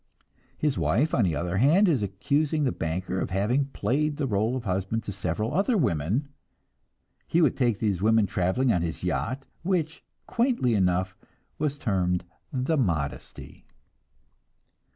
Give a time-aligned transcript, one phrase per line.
[0.57, 4.55] His wife, on the other hand, is accusing the banker of having played the role
[4.55, 6.29] of husband to several other women.
[7.27, 11.15] He would take these women traveling on his yacht, which, quaintly enough,
[11.59, 13.67] was termed the "Modesty."